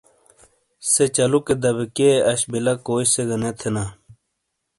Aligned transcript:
سے 0.91 1.03
چلوکے 1.15 1.55
دبہ 1.61 1.85
کیئے 1.95 2.13
اش 2.31 2.41
بیلہ 2.51 2.73
کوئی 2.85 3.05
سے 3.13 3.21
گہ 3.27 3.37
نے 3.41 3.51
تھینا۔ 3.59 3.83